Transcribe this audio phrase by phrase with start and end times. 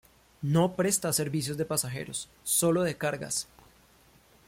[0.41, 3.47] No presta servicios de pasajeros, sólo de cargas.